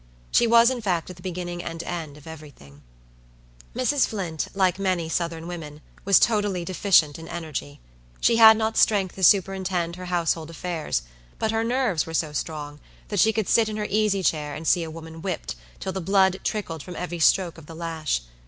She 0.31 0.47
was, 0.47 0.71
in 0.71 0.81
fact, 0.81 1.11
at 1.11 1.15
the 1.17 1.21
beginning 1.21 1.63
and 1.63 1.83
end 1.83 2.17
of 2.17 2.25
every 2.25 2.49
thing. 2.49 2.81
Mrs. 3.75 4.07
Flint, 4.07 4.47
like 4.55 4.79
many 4.79 5.07
southern 5.07 5.45
women, 5.45 5.79
was 6.05 6.17
totally 6.17 6.65
deficient 6.65 7.19
in 7.19 7.27
energy. 7.27 7.79
She 8.19 8.37
had 8.37 8.57
not 8.57 8.77
strength 8.77 9.13
to 9.13 9.21
superintend 9.23 9.97
her 9.97 10.05
household 10.05 10.49
affairs; 10.49 11.03
but 11.37 11.51
her 11.51 11.63
nerves 11.63 12.07
were 12.07 12.15
so 12.15 12.31
strong, 12.33 12.79
that 13.09 13.19
she 13.19 13.31
could 13.31 13.47
sit 13.47 13.69
in 13.69 13.77
her 13.77 13.85
easy 13.87 14.23
chair 14.23 14.55
and 14.55 14.67
see 14.67 14.81
a 14.81 14.89
woman 14.89 15.21
whipped, 15.21 15.53
till 15.79 15.91
the 15.91 16.01
blood 16.01 16.39
trickled 16.43 16.81
from 16.81 16.95
every 16.95 17.19
stroke 17.19 17.59
of 17.59 17.67
the 17.67 17.75
lash. 17.75 18.21